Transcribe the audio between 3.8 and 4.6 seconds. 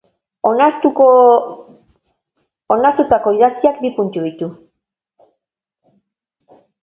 bi puntu ditu.